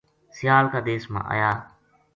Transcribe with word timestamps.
سیال 0.37 0.65
کا 0.71 0.79
دیس 0.87 1.03
ما 1.13 1.21
آیا 1.33 1.51